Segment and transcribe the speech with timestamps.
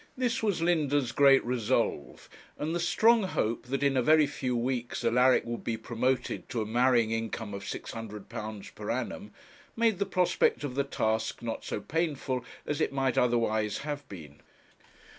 [0.17, 5.05] This was Linda's great resolve, and the strong hope, that in a very few weeks,
[5.05, 9.31] Alaric would be promoted to a marrying income of £600 per annum,
[9.75, 14.41] made the prospect of the task not so painful as it might otherwise have been.